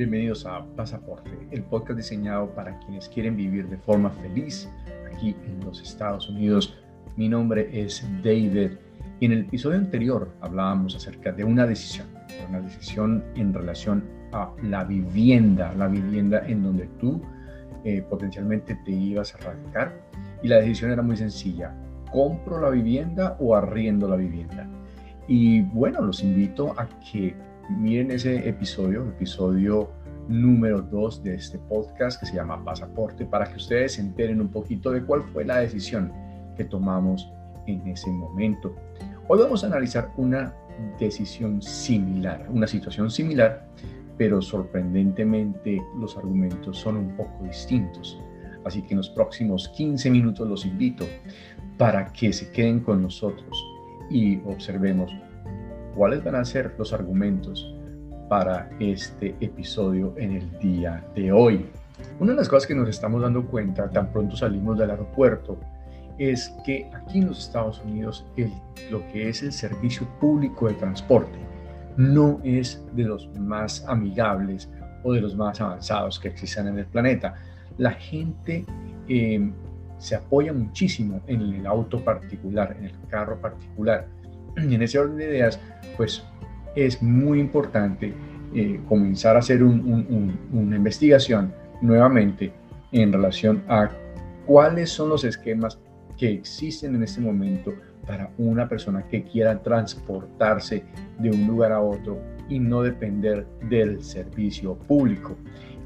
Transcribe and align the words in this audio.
Bienvenidos 0.00 0.46
a 0.46 0.64
Pasaporte, 0.76 1.30
el 1.50 1.62
podcast 1.62 1.98
diseñado 1.98 2.54
para 2.54 2.78
quienes 2.78 3.06
quieren 3.06 3.36
vivir 3.36 3.68
de 3.68 3.76
forma 3.76 4.08
feliz 4.08 4.66
aquí 5.12 5.36
en 5.46 5.62
los 5.62 5.82
Estados 5.82 6.26
Unidos. 6.30 6.82
Mi 7.18 7.28
nombre 7.28 7.68
es 7.70 8.02
David 8.24 8.70
y 9.20 9.26
en 9.26 9.32
el 9.32 9.40
episodio 9.40 9.76
anterior 9.76 10.34
hablábamos 10.40 10.96
acerca 10.96 11.32
de 11.32 11.44
una 11.44 11.66
decisión, 11.66 12.06
una 12.48 12.62
decisión 12.62 13.22
en 13.34 13.52
relación 13.52 14.02
a 14.32 14.50
la 14.62 14.84
vivienda, 14.84 15.74
la 15.74 15.88
vivienda 15.88 16.48
en 16.48 16.62
donde 16.62 16.86
tú 16.98 17.20
eh, 17.84 18.00
potencialmente 18.08 18.76
te 18.86 18.92
ibas 18.92 19.34
a 19.34 19.38
radicar 19.52 20.00
y 20.42 20.48
la 20.48 20.60
decisión 20.60 20.92
era 20.92 21.02
muy 21.02 21.18
sencilla, 21.18 21.74
¿compro 22.10 22.58
la 22.58 22.70
vivienda 22.70 23.36
o 23.38 23.54
arriendo 23.54 24.08
la 24.08 24.16
vivienda? 24.16 24.66
Y 25.28 25.60
bueno, 25.60 26.00
los 26.00 26.22
invito 26.22 26.72
a 26.80 26.88
que 27.00 27.36
miren 27.68 28.10
ese 28.10 28.48
episodio, 28.48 29.06
episodio 29.08 29.90
número 30.28 30.80
2 30.82 31.22
de 31.22 31.34
este 31.34 31.58
podcast 31.58 32.20
que 32.20 32.26
se 32.26 32.36
llama 32.36 32.64
Pasaporte, 32.64 33.26
para 33.26 33.46
que 33.46 33.56
ustedes 33.56 33.94
se 33.94 34.00
enteren 34.00 34.40
un 34.40 34.48
poquito 34.48 34.90
de 34.90 35.04
cuál 35.04 35.22
fue 35.32 35.44
la 35.44 35.58
decisión 35.58 36.12
que 36.56 36.64
tomamos 36.64 37.30
en 37.66 37.86
ese 37.86 38.10
momento. 38.10 38.74
Hoy 39.28 39.40
vamos 39.40 39.64
a 39.64 39.66
analizar 39.66 40.12
una 40.16 40.54
decisión 40.98 41.60
similar, 41.60 42.46
una 42.50 42.66
situación 42.66 43.10
similar, 43.10 43.66
pero 44.16 44.40
sorprendentemente 44.40 45.80
los 45.98 46.16
argumentos 46.16 46.78
son 46.78 46.96
un 46.96 47.16
poco 47.16 47.44
distintos. 47.44 48.20
Así 48.64 48.82
que 48.82 48.94
en 48.94 48.98
los 48.98 49.10
próximos 49.10 49.68
15 49.68 50.10
minutos 50.10 50.48
los 50.48 50.66
invito 50.66 51.06
para 51.78 52.12
que 52.12 52.32
se 52.32 52.50
queden 52.52 52.80
con 52.80 53.02
nosotros 53.02 53.64
y 54.10 54.38
observemos 54.44 55.10
cuáles 55.94 56.22
van 56.24 56.36
a 56.36 56.44
ser 56.44 56.74
los 56.78 56.92
argumentos 56.92 57.74
para 58.28 58.70
este 58.78 59.34
episodio 59.40 60.14
en 60.16 60.32
el 60.32 60.58
día 60.58 61.04
de 61.14 61.32
hoy. 61.32 61.66
Una 62.18 62.32
de 62.32 62.38
las 62.38 62.48
cosas 62.48 62.66
que 62.66 62.74
nos 62.74 62.88
estamos 62.88 63.20
dando 63.22 63.44
cuenta 63.46 63.90
tan 63.90 64.12
pronto 64.12 64.36
salimos 64.36 64.78
del 64.78 64.90
aeropuerto 64.90 65.58
es 66.18 66.54
que 66.64 66.88
aquí 66.94 67.18
en 67.18 67.28
los 67.28 67.38
Estados 67.38 67.82
Unidos 67.84 68.24
el, 68.36 68.52
lo 68.90 69.06
que 69.08 69.28
es 69.28 69.42
el 69.42 69.52
servicio 69.52 70.06
público 70.20 70.68
de 70.68 70.74
transporte 70.74 71.38
no 71.96 72.40
es 72.44 72.82
de 72.92 73.04
los 73.04 73.28
más 73.38 73.84
amigables 73.88 74.70
o 75.02 75.12
de 75.12 75.20
los 75.20 75.34
más 75.34 75.60
avanzados 75.60 76.18
que 76.18 76.28
existen 76.28 76.68
en 76.68 76.78
el 76.78 76.86
planeta. 76.86 77.34
La 77.78 77.92
gente 77.92 78.64
eh, 79.08 79.50
se 79.98 80.14
apoya 80.14 80.52
muchísimo 80.52 81.20
en 81.26 81.40
el 81.40 81.66
auto 81.66 82.02
particular, 82.04 82.76
en 82.78 82.86
el 82.86 82.94
carro 83.08 83.40
particular 83.40 84.06
y 84.56 84.74
en 84.74 84.82
ese 84.82 84.98
orden 84.98 85.16
de 85.16 85.26
ideas, 85.26 85.60
pues 85.96 86.24
es 86.76 87.02
muy 87.02 87.40
importante 87.40 88.14
eh, 88.54 88.80
comenzar 88.88 89.36
a 89.36 89.40
hacer 89.40 89.62
una 89.62 90.76
investigación 90.76 91.52
nuevamente 91.82 92.52
en 92.92 93.12
relación 93.12 93.62
a 93.68 93.90
cuáles 94.46 94.90
son 94.90 95.08
los 95.08 95.24
esquemas 95.24 95.78
que 96.16 96.32
existen 96.32 96.94
en 96.94 97.02
este 97.02 97.20
momento 97.20 97.72
para 98.06 98.30
una 98.38 98.68
persona 98.68 99.06
que 99.08 99.22
quiera 99.22 99.62
transportarse 99.62 100.84
de 101.18 101.30
un 101.30 101.46
lugar 101.46 101.72
a 101.72 101.80
otro 101.80 102.20
y 102.48 102.58
no 102.58 102.82
depender 102.82 103.46
del 103.68 104.02
servicio 104.02 104.76
público. 104.76 105.36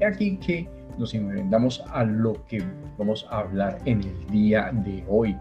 Y 0.01 0.03
aquí 0.03 0.37
que 0.37 0.67
nos 0.97 1.13
enfrentamos 1.13 1.83
a 1.91 2.03
lo 2.03 2.45
que 2.47 2.63
vamos 2.97 3.27
a 3.29 3.39
hablar 3.39 3.79
en 3.85 4.01
el 4.01 4.27
día 4.31 4.71
de 4.73 5.03
hoy. 5.07 5.37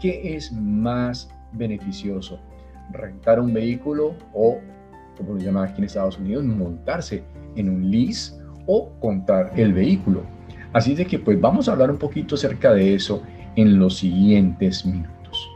¿Qué 0.00 0.36
es 0.36 0.52
más 0.52 1.30
beneficioso? 1.52 2.38
Rentar 2.92 3.40
un 3.40 3.52
vehículo 3.52 4.14
o, 4.32 4.58
como 5.16 5.34
lo 5.34 5.38
llaman 5.38 5.68
aquí 5.68 5.78
en 5.78 5.84
Estados 5.84 6.18
Unidos, 6.18 6.44
montarse 6.44 7.24
en 7.56 7.68
un 7.68 7.90
lease 7.90 8.34
o 8.66 8.90
comprar 9.00 9.52
el 9.58 9.72
vehículo. 9.72 10.22
Así 10.72 10.94
de 10.94 11.06
que 11.06 11.18
pues 11.18 11.40
vamos 11.40 11.68
a 11.68 11.72
hablar 11.72 11.90
un 11.90 11.98
poquito 11.98 12.34
acerca 12.34 12.72
de 12.72 12.94
eso 12.94 13.22
en 13.56 13.78
los 13.78 13.96
siguientes 13.96 14.84
minutos. 14.84 15.48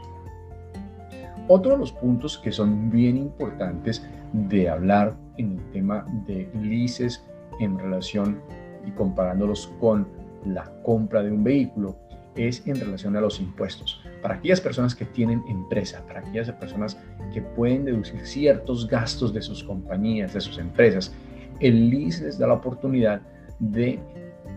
Otro 1.47 1.73
de 1.73 1.77
los 1.77 1.91
puntos 1.91 2.37
que 2.37 2.51
son 2.51 2.89
bien 2.89 3.17
importantes 3.17 4.05
de 4.33 4.69
hablar 4.69 5.15
en 5.37 5.59
el 5.59 5.71
tema 5.71 6.05
de 6.25 6.49
leases 6.61 7.23
en 7.59 7.77
relación 7.77 8.41
y 8.87 8.91
comparándolos 8.91 9.71
con 9.79 10.07
la 10.45 10.63
compra 10.83 11.21
de 11.21 11.31
un 11.31 11.43
vehículo 11.43 11.97
es 12.35 12.65
en 12.65 12.79
relación 12.79 13.15
a 13.15 13.21
los 13.21 13.39
impuestos. 13.39 14.01
Para 14.21 14.35
aquellas 14.35 14.61
personas 14.61 14.95
que 14.95 15.05
tienen 15.05 15.43
empresa, 15.47 16.03
para 16.07 16.21
aquellas 16.21 16.51
personas 16.53 16.97
que 17.33 17.41
pueden 17.41 17.85
deducir 17.85 18.25
ciertos 18.25 18.87
gastos 18.87 19.33
de 19.33 19.41
sus 19.41 19.63
compañías, 19.63 20.33
de 20.33 20.41
sus 20.41 20.57
empresas, 20.57 21.13
el 21.59 21.89
LIS 21.89 22.21
les 22.21 22.37
da 22.37 22.47
la 22.47 22.53
oportunidad 22.55 23.21
de 23.59 23.99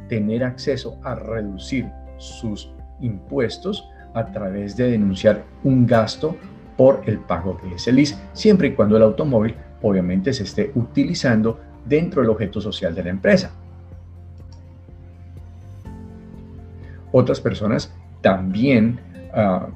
tener 0.08 0.44
acceso 0.44 0.98
a 1.02 1.14
reducir 1.14 1.86
sus 2.18 2.70
impuestos 3.00 3.88
a 4.14 4.26
través 4.26 4.76
de 4.76 4.90
denunciar 4.90 5.44
un 5.64 5.86
gasto 5.86 6.36
por 6.76 7.02
el 7.06 7.18
pago 7.18 7.58
de 7.62 7.74
ese 7.74 7.92
LIS, 7.92 8.18
siempre 8.32 8.68
y 8.68 8.72
cuando 8.72 8.96
el 8.96 9.02
automóvil 9.02 9.54
obviamente 9.82 10.32
se 10.32 10.44
esté 10.44 10.72
utilizando 10.74 11.60
dentro 11.84 12.22
del 12.22 12.30
objeto 12.30 12.60
social 12.60 12.94
de 12.94 13.04
la 13.04 13.10
empresa. 13.10 13.52
Otras 17.16 17.40
personas 17.40 17.94
también 18.22 18.98
ah, 19.34 19.68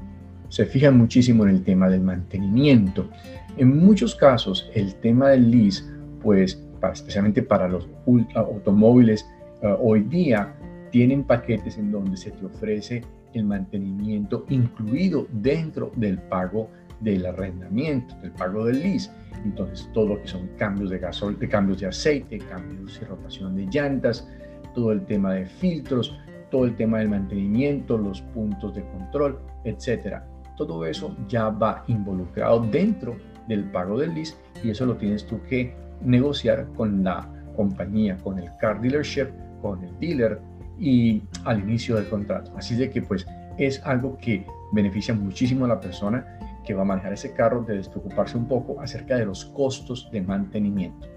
se 0.49 0.67
fijan 0.67 0.99
muchísimo 0.99 1.45
en 1.45 1.51
el 1.51 1.63
tema 1.63 1.89
del 1.89 2.01
mantenimiento. 2.01 3.09
En 3.57 3.79
muchos 3.79 4.17
casos, 4.17 4.69
el 4.75 4.97
tema 4.97 5.29
del 5.29 5.49
lease, 5.49 5.85
pues 6.21 6.61
especialmente 6.93 7.45
para 7.45 7.69
los 7.69 7.89
automóviles 8.35 9.25
ah, 9.63 9.77
hoy 9.81 10.01
día, 10.01 10.53
tienen 10.91 11.23
paquetes 11.23 11.79
en 11.79 11.93
donde 11.93 12.17
se 12.17 12.33
te 12.33 12.45
ofrece 12.45 13.05
el 13.35 13.45
mantenimiento 13.45 14.45
incluido 14.49 15.29
dentro 15.31 15.93
del 15.95 16.19
pago 16.19 16.69
del 16.99 17.25
arrendamiento, 17.25 18.17
del 18.21 18.33
pago 18.33 18.65
del 18.65 18.81
lease. 18.81 19.13
Entonces, 19.45 19.89
todo 19.95 20.09
lo 20.09 20.21
que 20.21 20.27
son 20.27 20.49
cambios 20.57 20.91
de 20.91 20.99
gasol, 20.99 21.39
de 21.39 21.49
cambios 21.49 21.79
de 21.79 21.87
aceite, 21.87 22.39
cambios 22.39 22.99
y 23.01 23.05
rotación 23.05 23.55
de 23.55 23.67
llantas, 23.67 24.29
todo 24.75 24.91
el 24.91 25.07
tema 25.07 25.35
de 25.35 25.47
filtros, 25.47 26.19
todo 26.51 26.65
el 26.65 26.77
tema 26.77 26.99
del 26.99 27.09
mantenimiento, 27.09 27.99
los 27.99 28.23
puntos 28.23 28.75
de 28.75 28.85
control, 28.85 29.39
etcétera. 29.65 30.27
Todo 30.57 30.85
eso 30.87 31.17
ya 31.29 31.51
va 31.51 31.85
involucrado 31.87 32.61
dentro 32.61 33.17
del 33.49 33.65
pago 33.71 33.99
del 33.99 34.15
lease 34.15 34.37
y 34.63 34.71
eso 34.71 34.87
lo 34.87 34.97
tienes 34.97 35.27
tú 35.27 35.41
que 35.49 35.75
negociar 36.03 36.67
con 36.77 37.05
la 37.05 37.29
compañía, 37.57 38.17
con 38.19 38.39
el 38.39 38.51
car 38.61 38.81
dealership, 38.81 39.29
con 39.63 39.83
el 39.83 39.99
dealer 39.99 40.41
y 40.79 41.23
al 41.45 41.61
inicio 41.61 41.97
del 41.97 42.09
contrato. 42.09 42.53
Así 42.57 42.77
de 42.77 42.91
que 42.91 43.03
pues 43.03 43.27
es 43.57 43.85
algo 43.85 44.17
que 44.19 44.47
beneficia 44.73 45.15
muchísimo 45.15 45.65
a 45.65 45.69
la 45.69 45.81
persona 45.81 46.39
que 46.65 46.75
va 46.75 46.83
a 46.83 46.85
manejar 46.85 47.13
ese 47.13 47.33
carro 47.33 47.63
de 47.63 47.77
despreocuparse 47.77 48.37
un 48.37 48.47
poco 48.47 48.81
acerca 48.81 49.17
de 49.17 49.25
los 49.25 49.47
costos 49.47 50.09
de 50.13 50.21
mantenimiento. 50.21 51.09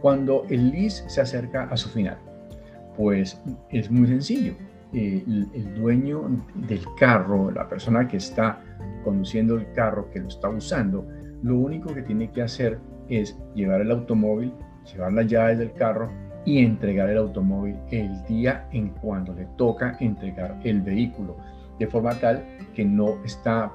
Cuando 0.00 0.44
el 0.48 0.70
lease 0.70 1.08
se 1.10 1.20
acerca 1.20 1.64
a 1.64 1.76
su 1.76 1.88
final, 1.88 2.18
pues 2.98 3.40
es 3.70 3.90
muy 3.90 4.08
sencillo. 4.08 4.54
Eh, 4.92 5.22
el, 5.26 5.74
dueño 5.76 6.28
del 6.54 6.82
carro, 6.98 7.50
la 7.52 7.68
persona 7.68 8.08
que 8.08 8.16
está 8.16 8.60
conduciendo 9.04 9.54
el 9.56 9.70
carro, 9.72 10.10
que 10.10 10.18
lo 10.18 10.28
está 10.28 10.48
usando, 10.48 11.06
lo 11.42 11.56
único 11.56 11.94
que 11.94 12.02
tiene 12.02 12.30
que 12.32 12.42
hacer 12.42 12.80
es 13.08 13.38
llevar 13.54 13.82
el 13.82 13.92
automóvil, 13.92 14.52
llevar 14.92 15.12
las 15.12 15.28
llaves 15.28 15.58
del 15.58 15.72
carro 15.74 16.10
y 16.44 16.58
entregar 16.58 17.08
el 17.08 17.18
automóvil 17.18 17.76
el 17.92 18.24
día 18.24 18.66
en 18.72 18.88
cuando 18.88 19.32
le 19.32 19.46
toca 19.56 19.96
entregar 20.00 20.58
el 20.64 20.80
vehículo, 20.82 21.36
de 21.78 21.86
forma 21.86 22.14
tal 22.14 22.44
que 22.74 22.84
no 22.84 23.22
está 23.24 23.70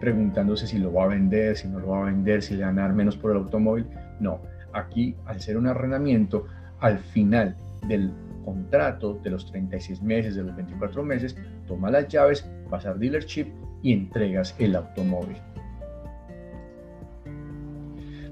preguntándose 0.00 0.68
si 0.68 0.78
lo 0.78 0.92
va 0.92 1.04
a 1.04 1.08
vender, 1.08 1.56
si 1.56 1.66
no 1.66 1.80
lo 1.80 1.88
va 1.88 2.02
a 2.02 2.04
vender, 2.04 2.42
si 2.42 2.54
le 2.54 2.64
van 2.64 2.94
menos 2.94 3.16
por 3.16 3.32
el 3.32 3.38
automóvil. 3.38 3.86
No, 4.20 4.40
aquí 4.72 5.16
al 5.26 5.40
ser 5.40 5.56
un 5.56 5.66
arrendamiento, 5.66 6.46
al 6.78 6.98
final 6.98 7.56
del 7.88 8.12
contrato 8.44 9.14
de 9.22 9.30
los 9.30 9.50
36 9.50 10.02
meses, 10.02 10.34
de 10.34 10.44
los 10.44 10.56
24 10.56 11.02
meses, 11.02 11.36
toma 11.66 11.90
las 11.90 12.08
llaves, 12.08 12.48
vas 12.70 12.86
al 12.86 12.98
dealership 12.98 13.46
y 13.82 13.92
entregas 13.92 14.54
el 14.58 14.76
automóvil. 14.76 15.36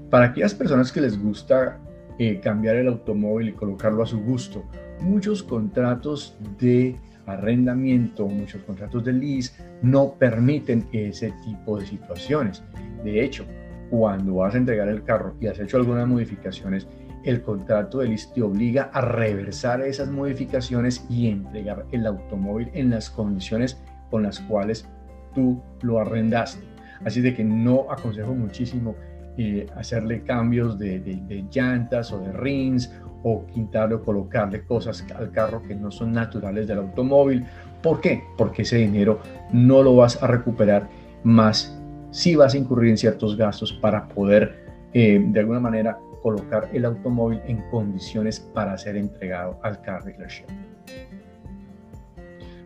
Para 0.09 0.27
aquellas 0.27 0.53
personas 0.53 0.91
que 0.91 1.01
les 1.01 1.21
gusta 1.21 1.79
eh, 2.17 2.39
cambiar 2.39 2.77
el 2.77 2.87
automóvil 2.87 3.49
y 3.49 3.53
colocarlo 3.53 4.03
a 4.03 4.07
su 4.07 4.19
gusto, 4.21 4.63
muchos 5.01 5.43
contratos 5.43 6.37
de 6.59 6.97
arrendamiento, 7.25 8.25
muchos 8.27 8.63
contratos 8.63 9.03
de 9.03 9.13
lease 9.13 9.53
no 9.81 10.13
permiten 10.13 10.87
ese 10.93 11.33
tipo 11.43 11.77
de 11.77 11.85
situaciones. 11.85 12.63
De 13.03 13.23
hecho, 13.23 13.45
cuando 13.89 14.35
vas 14.35 14.55
a 14.55 14.57
entregar 14.57 14.87
el 14.87 15.03
carro 15.03 15.35
y 15.39 15.47
has 15.47 15.59
hecho 15.59 15.77
algunas 15.77 16.07
modificaciones, 16.07 16.87
el 17.27 17.41
contrato 17.41 17.99
de 17.99 18.07
lease 18.07 18.29
te 18.33 18.41
obliga 18.41 18.89
a 18.93 19.01
reversar 19.01 19.81
esas 19.81 20.09
modificaciones 20.09 21.05
y 21.09 21.27
entregar 21.27 21.85
el 21.91 22.05
automóvil 22.05 22.69
en 22.73 22.89
las 22.89 23.09
condiciones 23.09 23.77
con 24.09 24.23
las 24.23 24.39
cuales 24.39 24.87
tú 25.35 25.61
lo 25.81 25.99
arrendaste. 25.99 26.63
Así 27.03 27.19
de 27.19 27.35
que 27.35 27.43
no 27.43 27.91
aconsejo 27.91 28.33
muchísimo 28.33 28.95
eh, 29.37 29.67
hacerle 29.75 30.23
cambios 30.23 30.79
de, 30.79 30.99
de, 30.99 31.45
llantas 31.51 32.11
o 32.13 32.19
de 32.19 32.31
rins 32.31 32.91
o 33.23 33.45
quitarle 33.47 33.95
o 33.95 34.03
colocarle 34.03 34.63
cosas 34.63 35.05
al 35.13 35.29
carro 35.31 35.61
que 35.67 35.75
no 35.75 35.91
son 35.91 36.13
naturales 36.13 36.65
del 36.65 36.79
automóvil. 36.79 37.45
¿Por 37.83 37.99
qué? 37.99 38.23
Porque 38.37 38.61
ese 38.61 38.77
dinero 38.77 39.19
no 39.51 39.83
lo 39.83 39.97
vas 39.97 40.23
a 40.23 40.27
recuperar 40.27 40.87
más 41.23 41.77
si 42.11 42.37
vas 42.37 42.53
a 42.53 42.57
incurrir 42.57 42.91
en 42.91 42.97
ciertos 42.97 43.35
gastos 43.35 43.73
para 43.73 44.07
poder 44.07 44.65
eh, 44.93 45.21
de 45.21 45.39
alguna 45.41 45.59
manera 45.59 45.99
colocar 46.21 46.69
el 46.73 46.85
automóvil 46.85 47.41
en 47.45 47.61
condiciones 47.69 48.39
para 48.39 48.77
ser 48.77 48.97
entregado 48.97 49.59
al 49.63 49.81
car 49.81 50.03
dealership. 50.03 50.45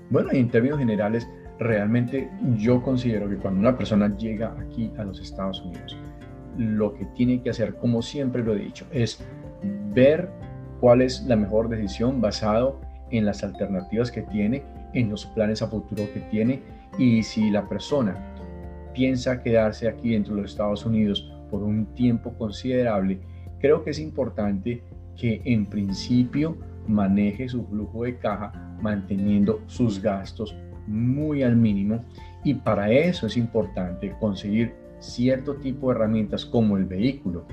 Bueno, 0.10 0.30
en 0.32 0.50
términos 0.50 0.80
generales, 0.80 1.28
realmente 1.60 2.30
yo 2.58 2.82
considero 2.82 3.30
que 3.30 3.38
cuando 3.38 3.60
una 3.60 3.78
persona 3.78 4.16
llega 4.18 4.56
aquí 4.60 4.92
a 4.98 5.04
los 5.04 5.22
Estados 5.22 5.62
Unidos, 5.62 5.98
lo 6.58 6.94
que 6.94 7.06
tiene 7.16 7.42
que 7.42 7.52
hacer, 7.52 7.76
como 7.76 8.02
siempre 8.02 8.44
lo 8.44 8.54
he 8.54 8.60
dicho, 8.60 8.86
es 8.92 9.24
ver 9.94 10.30
cuál 10.80 11.02
es 11.02 11.24
la 11.24 11.36
mejor 11.36 11.70
decisión 11.70 12.20
basado 12.20 12.82
en 13.12 13.26
las 13.26 13.44
alternativas 13.44 14.12
que 14.12 14.24
tiene, 14.24 14.64
en 14.94 15.10
los 15.10 15.26
planes 15.28 15.62
a 15.62 15.68
futuro 15.68 16.04
que 16.14 16.20
tiene 16.32 16.62
y 16.98 17.24
si 17.24 17.50
la 17.50 17.68
persona 17.68 18.16
piensa 18.94 19.42
quedarse 19.42 19.88
aquí 19.88 20.12
dentro 20.14 20.36
de 20.36 20.42
los 20.42 20.52
Estados 20.52 20.86
Unidos 20.86 21.32
por 21.50 21.64
un 21.64 21.86
tiempo 21.94 22.34
considerable, 22.38 23.20
creo 23.62 23.84
que 23.84 23.92
es 23.92 24.00
importante 24.00 24.84
que 25.16 25.42
en 25.46 25.66
principio 25.68 26.58
maneje 26.88 27.48
su 27.48 27.66
flujo 27.66 28.04
de 28.04 28.18
caja 28.18 28.52
manteniendo 28.82 29.62
sus 29.68 30.02
gastos 30.02 30.56
muy 30.88 31.44
al 31.44 31.56
mínimo 31.56 32.04
y 32.44 32.56
para 32.56 32.92
eso 32.92 33.28
es 33.28 33.38
importante 33.38 34.16
conseguir 34.20 34.74
cierto 35.00 35.56
tipo 35.56 35.90
de 35.90 35.96
herramientas 35.96 36.46
como 36.46 36.78
el 36.78 36.86
vehículo, 36.86 37.46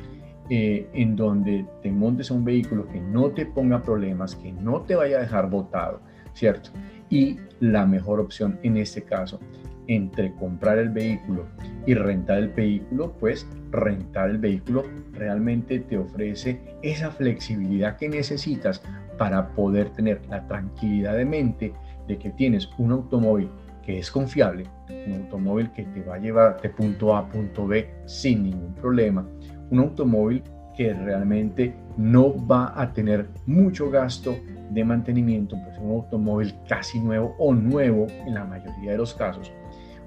eh, 0.51 0.89
en 0.93 1.17
donde 1.17 1.67
te 1.83 1.91
montes 1.91 2.31
un 2.31 2.45
vehículo 2.45 2.89
que 2.89 3.01
no 3.01 3.31
te 3.31 3.47
ponga 3.47 3.83
problemas, 3.83 4.35
que 4.35 4.53
no 4.53 4.83
te 4.83 4.95
vaya 4.95 5.19
a 5.19 5.21
dejar 5.21 5.51
botado, 5.51 6.01
¿cierto? 6.33 6.71
Y 7.11 7.39
la 7.61 7.87
mejor 7.87 8.21
opción 8.21 8.59
en 8.63 8.77
este 8.77 9.03
caso, 9.03 9.41
entre 9.89 10.35
comprar 10.35 10.79
el 10.79 10.91
vehículo 10.91 11.47
y 11.87 11.95
rentar 11.95 12.39
el 12.39 12.49
vehículo, 12.51 13.15
pues 13.19 13.49
rentar 13.71 14.31
el 14.31 14.39
vehículo 14.39 14.85
realmente 15.13 15.81
te 15.81 15.99
ofrece 15.99 16.61
esa 16.83 17.11
flexibilidad 17.11 17.97
que 17.97 18.09
necesitas 18.09 18.83
para 19.19 19.49
poder 19.49 19.91
tener 19.91 20.21
la 20.29 20.47
tranquilidad 20.47 21.17
de 21.17 21.25
mente 21.25 21.73
de 22.07 22.19
que 22.19 22.31
tienes 22.31 22.69
un 22.79 22.93
automóvil 22.93 23.51
que 23.83 23.99
es 23.99 24.11
confiable, 24.11 24.65
un 25.07 25.15
automóvil 25.15 25.71
que 25.73 25.85
te 25.85 26.03
va 26.03 26.17
a 26.17 26.19
llevar 26.19 26.61
de 26.61 26.69
punto 26.69 27.17
A 27.17 27.21
a 27.21 27.29
punto 27.29 27.67
B 27.67 27.89
sin 28.05 28.45
ningún 28.45 28.75
problema, 28.75 29.27
un 29.71 29.79
automóvil 29.79 30.43
que 30.77 30.93
realmente 30.93 31.75
no 31.97 32.47
va 32.47 32.73
a 32.81 32.93
tener 32.93 33.27
mucho 33.47 33.91
gasto 33.91 34.37
de 34.71 34.85
mantenimiento, 34.85 35.57
pues 35.65 35.79
un 35.79 35.93
automóvil 35.93 36.55
casi 36.69 37.01
nuevo 37.01 37.35
o 37.39 37.55
nuevo 37.55 38.07
en 38.27 38.35
la 38.35 38.45
mayoría 38.45 38.93
de 38.93 38.99
los 38.99 39.15
casos, 39.15 39.53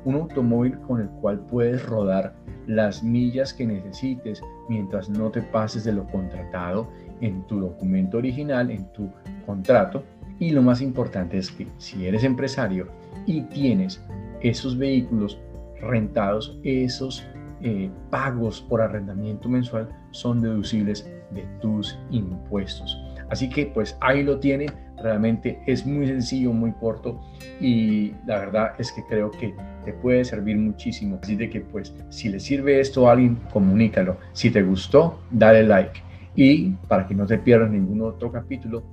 un 0.05 0.15
automóvil 0.15 0.77
con 0.79 1.01
el 1.01 1.09
cual 1.09 1.39
puedes 1.39 1.85
rodar 1.85 2.33
las 2.67 3.03
millas 3.03 3.53
que 3.53 3.65
necesites 3.65 4.41
mientras 4.69 5.09
no 5.09 5.29
te 5.29 5.41
pases 5.41 5.83
de 5.83 5.93
lo 5.93 6.05
contratado 6.07 6.89
en 7.21 7.45
tu 7.47 7.59
documento 7.59 8.17
original, 8.17 8.71
en 8.71 8.91
tu 8.93 9.09
contrato. 9.45 10.03
Y 10.39 10.51
lo 10.51 10.61
más 10.61 10.81
importante 10.81 11.37
es 11.37 11.51
que 11.51 11.67
si 11.77 12.05
eres 12.07 12.23
empresario 12.23 12.87
y 13.25 13.41
tienes 13.41 14.03
esos 14.41 14.77
vehículos 14.77 15.39
rentados, 15.79 16.57
esos 16.63 17.25
eh, 17.61 17.91
pagos 18.09 18.61
por 18.61 18.81
arrendamiento 18.81 19.47
mensual 19.47 19.87
son 20.11 20.41
deducibles 20.41 21.07
de 21.31 21.45
tus 21.61 21.97
impuestos. 22.09 22.97
Así 23.29 23.49
que 23.49 23.67
pues 23.67 23.97
ahí 24.01 24.23
lo 24.23 24.39
tienen, 24.39 24.71
realmente 25.01 25.59
es 25.65 25.85
muy 25.85 26.07
sencillo, 26.07 26.53
muy 26.53 26.71
corto 26.73 27.19
y 27.59 28.13
la 28.25 28.39
verdad 28.39 28.73
es 28.77 28.91
que 28.91 29.03
creo 29.05 29.31
que 29.31 29.53
te 29.85 29.93
puede 29.93 30.23
servir 30.25 30.57
muchísimo. 30.57 31.19
Así 31.21 31.35
de 31.35 31.49
que 31.49 31.61
pues 31.61 31.93
si 32.09 32.29
le 32.29 32.39
sirve 32.39 32.79
esto 32.79 33.07
a 33.07 33.13
alguien, 33.13 33.37
comunícalo. 33.51 34.17
Si 34.33 34.49
te 34.49 34.63
gustó, 34.63 35.19
dale 35.31 35.63
like. 35.63 36.01
Y 36.35 36.71
para 36.87 37.07
que 37.07 37.15
no 37.15 37.25
te 37.25 37.37
pierdas 37.37 37.69
ningún 37.69 38.01
otro 38.01 38.31
capítulo, 38.31 38.83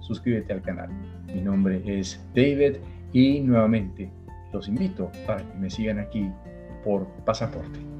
suscríbete 0.00 0.52
al 0.52 0.62
canal. 0.62 0.90
Mi 1.26 1.40
nombre 1.40 1.82
es 1.86 2.20
David 2.34 2.76
y 3.12 3.40
nuevamente 3.40 4.10
los 4.52 4.68
invito 4.68 5.10
para 5.26 5.42
que 5.42 5.58
me 5.58 5.70
sigan 5.70 5.98
aquí 5.98 6.30
por 6.84 7.06
pasaporte. 7.24 7.97